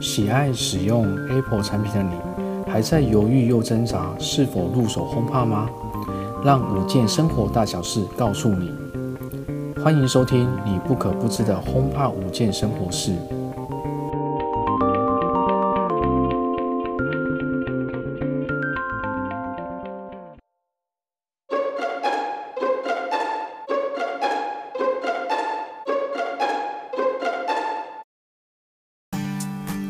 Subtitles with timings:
[0.00, 5.68] 喜爱使用 Apple 产品的你，还在犹豫又挣扎是否入手 HomePod 吗？
[6.44, 8.70] 让五件生活大小事告诉你。
[9.82, 13.12] 欢迎收听你不可不知的 HomePod 五件生活事。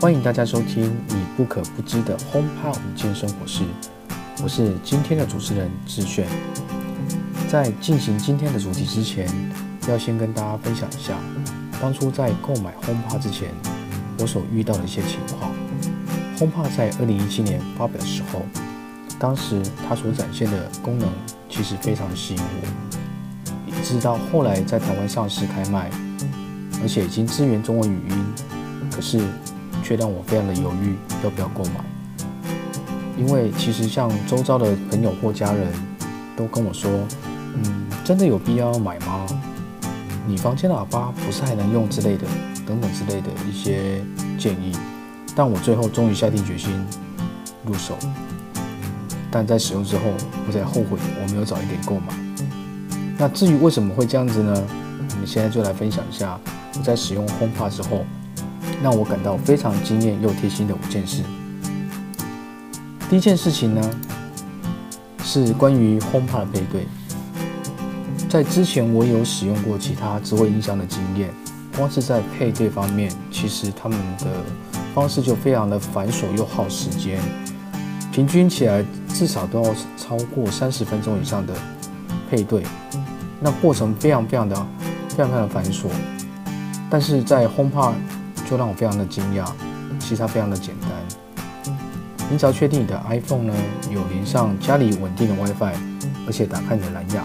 [0.00, 3.62] 欢迎大家收听你不可不知的 HomePod 五件生活事，
[4.42, 6.26] 我是今天的主持人志炫。
[7.48, 9.26] 在进行今天的主题之前，
[9.88, 11.14] 要先跟大家分享一下，
[11.80, 13.48] 当初在购买 HomePod 之前，
[14.18, 15.50] 我所遇到的一些情况。
[16.36, 18.42] HomePod 在二零一七年发表的时候，
[19.18, 21.08] 当时它所展现的功能
[21.48, 25.90] 其实非常的吸引我，一直到后来在台湾上市开卖，
[26.82, 28.24] 而且已经支援中文语音，
[28.90, 29.22] 可是。
[29.84, 31.84] 却让我非常的犹豫要不要购买，
[33.18, 35.68] 因为其实像周遭的朋友或家人
[36.34, 36.90] 都跟我说，
[37.54, 39.26] 嗯，真的有必要买吗？
[40.26, 42.26] 你房间的喇叭不是还能用之类的，
[42.66, 44.02] 等等之类的一些
[44.38, 44.74] 建议，
[45.36, 46.72] 但我最后终于下定决心
[47.66, 47.94] 入手，
[49.30, 50.04] 但在使用之后，
[50.48, 52.14] 我才后悔我没有早一点购买。
[53.18, 54.64] 那至于为什么会这样子呢？
[55.10, 56.40] 我们现在就来分享一下
[56.78, 58.04] 我在使用轰趴之后。
[58.84, 61.22] 让我感到非常惊艳又贴心的五件事。
[63.08, 63.80] 第一件事情呢，
[65.22, 66.86] 是关于 HomePod 的配对。
[68.28, 71.30] 在之前我有使用过其他智慧音箱的经验，
[71.74, 74.26] 光是在配对方面，其实他们的
[74.94, 77.18] 方式就非常的繁琐又耗时间，
[78.12, 81.54] 平均起来至少都要超过三十分钟以上的
[82.28, 82.62] 配对，
[83.40, 84.54] 那过程非常非常的
[85.08, 85.86] 非常非常的繁琐。
[86.90, 87.94] 但是在 HomePod
[88.48, 89.46] 就让我非常的惊讶，
[89.98, 90.90] 其实它非常的简单。
[92.30, 93.54] 你只要确定你的 iPhone 呢
[93.90, 95.74] 有连上家里稳定的 WiFi，
[96.26, 97.22] 而且打开你的蓝牙，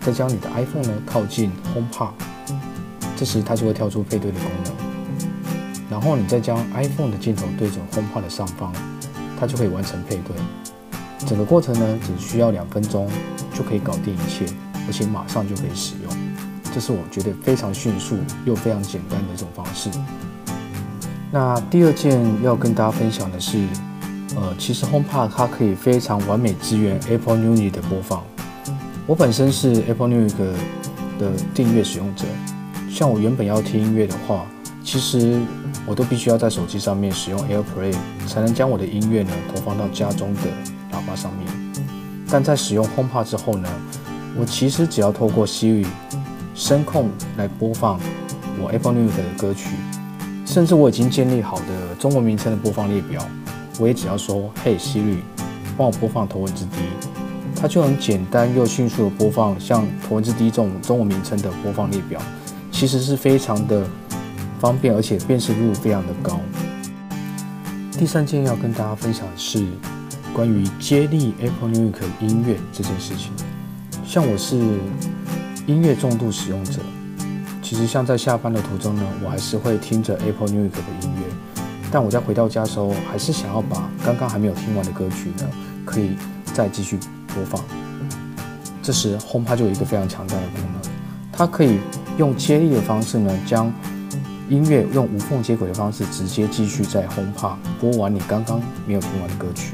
[0.00, 2.10] 再将你的 iPhone 呢靠近 HomePod，
[3.16, 4.74] 这时它就会跳出配对的功能。
[5.88, 8.72] 然后你再将 iPhone 的镜头对准 HomePod 的上方，
[9.38, 10.36] 它就可以完成配对。
[11.26, 13.08] 整个过程呢只需要两分钟
[13.54, 14.46] 就可以搞定一切，
[14.86, 16.12] 而且马上就可以使用。
[16.74, 19.90] 这是我觉得非常迅速又非常简单的一种方式。
[21.30, 23.58] 那第二件要跟大家分享的是，
[24.36, 28.22] 呃，其实 HomePod 它可以非常完美支援 Apple Music 的播放。
[29.06, 30.36] 我本身是 Apple Music
[31.18, 32.24] 的订阅使用者，
[32.88, 34.46] 像我原本要听音乐的话，
[34.84, 35.40] 其实
[35.86, 37.94] 我都必须要在手机上面使用 AirPlay
[38.26, 40.40] 才能将我的音乐呢投放到家中的
[40.92, 41.84] 喇叭上面。
[42.30, 43.68] 但在使用 HomePod 之后呢，
[44.38, 45.86] 我其实只要透过 Siri
[46.54, 47.98] 声控来播放
[48.62, 49.70] 我 Apple Music 的歌曲。
[50.54, 53.20] 甚至我已经建立好的中文名称的播放列表，
[53.80, 55.16] 我也只要说“嘿，Siri，
[55.76, 56.76] 帮我播放《头文字 D》”，
[57.60, 62.22] 它就能简单又迅速的播放像《头文字 D》这种中文名称的播放列表，
[62.70, 63.84] 其实是非常的
[64.60, 66.38] 方便，而且辨识度非常的高。
[67.98, 69.66] 第三件要跟大家分享的是
[70.32, 73.32] 关于接力 Apple Music 音乐这件事情。
[74.06, 74.56] 像我是
[75.66, 76.78] 音乐重度使用者。
[77.64, 81.56] 其实像在下班的途中呢，我还是会听着 Apple Music 的音乐。
[81.90, 85.48] 但我在回到家的时候，还是想要把刚刚还没有听完的歌曲呢，
[85.86, 86.10] 可以
[86.52, 86.98] 再继续
[87.34, 87.58] 播放。
[88.82, 90.92] 这时 HomePod 就有一个非常强大的功能，
[91.32, 91.78] 它可以
[92.18, 93.72] 用接力的方式呢，将
[94.50, 99.72] 音乐用无缝接轨的方式直接继续在 HomePod 播完你刚刚没有听完的歌曲。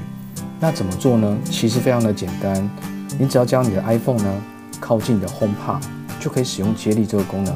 [0.61, 1.37] 那怎么做呢？
[1.45, 2.71] 其实非常的简单，
[3.19, 4.43] 你只要将你的 iPhone 呢
[4.79, 5.81] 靠近你的 HomePod，
[6.21, 7.53] 就可以使用接力这个功能。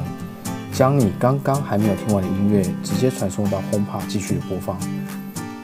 [0.75, 4.77] 将你刚刚还没有听完的音乐直接传送到 HomePod 继续播放。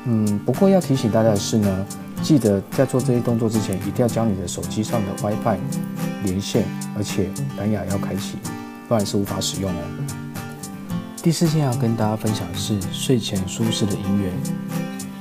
[0.06, 1.86] 嗯，不过要提醒大家的是呢，
[2.24, 5.58] 记得在做这些动作之前，一定要将你的手机上的 WiFi
[6.24, 6.64] 连线，
[6.98, 8.38] 而且蓝牙要开启，
[8.88, 9.84] 不然是无法使用哦。
[11.22, 14.32] 第四件要跟大家分享的是睡前舒适的音乐。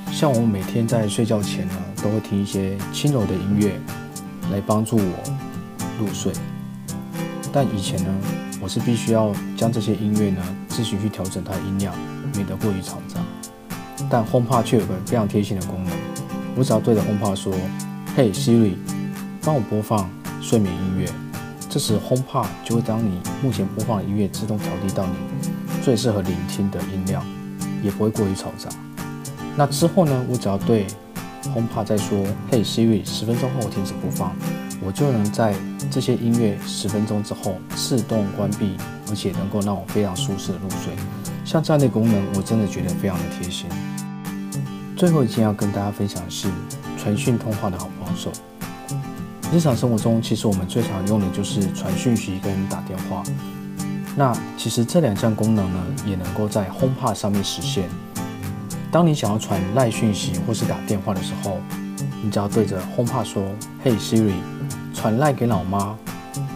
[0.09, 3.73] 像我每天在睡觉前呢，都会听一些轻柔的音乐
[4.53, 5.33] 来帮助我
[5.99, 6.31] 入睡。
[7.51, 8.09] 但以前呢，
[8.61, 11.93] 我是必须要将这些音乐呢自行去调整它的音量，
[12.35, 13.19] 免得过于嘈杂。
[14.09, 15.93] 但 HomePod 却有个非常贴心的功能，
[16.55, 17.53] 我只要对着 HomePod 说
[18.15, 18.73] ：“嘿，Siri，
[19.41, 20.09] 帮我播放
[20.41, 21.09] 睡眠音乐。”
[21.69, 25.13] 这时 HomePod 就会将你目前播放的音乐自动调低到你
[25.81, 27.25] 最适合聆听的音量，
[27.81, 28.69] 也不会过于嘈杂。
[29.55, 30.85] 那之后呢，我只要对
[31.55, 34.35] HomePod 再说：“嘿，Siri，十分钟后停止播放。”
[34.83, 35.53] 我就能在
[35.91, 38.77] 这些音乐十分钟之后自动关闭，
[39.09, 40.93] 而且能够让我非常舒适的入睡。
[41.43, 43.67] 像这样的功能，我真的觉得非常的贴心。
[44.95, 46.47] 最后一件要跟大家分享的是
[46.97, 48.31] 传讯通话的好帮手。
[49.51, 53.21] 日常生活中，其实我们最常用的就是传讯息跟打电话。
[54.15, 57.89] 那其实这两项功能呢，也能够在 HomePod 上面实现。
[58.91, 61.59] 当你想要传赖讯息或是打电话的时候，
[62.23, 63.43] 你只要对着 HomePod 说
[63.83, 64.33] ：“Hey Siri，
[65.01, 65.97] 传赖给老妈。”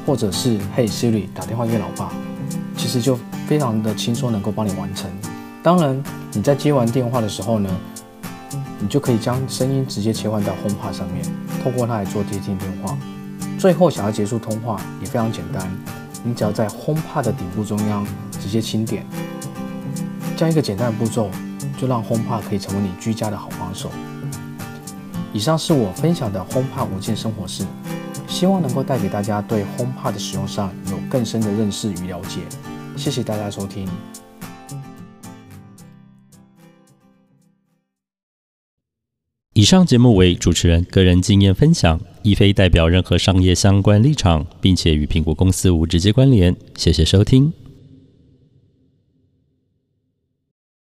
[0.05, 2.11] 或者是 “Hey Siri，打电话给老爸”，
[2.77, 5.09] 其实就非常的轻松，能够帮你完成。
[5.63, 6.01] 当然，
[6.31, 7.69] 你在接完电话的时候呢，
[8.79, 11.25] 你就可以将声音直接切换到 HomePod 上面，
[11.63, 12.95] 透过它来做接听电话。
[13.57, 15.67] 最后想要结束通话也非常简单，
[16.23, 19.03] 你只要在 HomePod 的顶部中央直接轻点，
[20.37, 21.31] 这样一个简单的步骤，
[21.79, 23.89] 就让 HomePod 可以成为你居家的好帮手。
[25.33, 27.65] 以上是我分享的 HomePod 无键生活室。
[28.35, 32.41] 希望能够带给大家对 HomePod 的使用上有更深的认识与了解。
[32.97, 33.87] 谢谢大家收听。
[39.53, 46.53] 以上节目为主持人个人经验分享，亦非代表任何商业相关立场，并且与苹果公司无直接关联。
[46.75, 47.53] 谢谢收听。